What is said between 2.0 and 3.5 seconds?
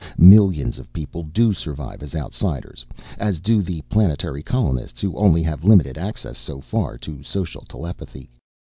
as outsiders, as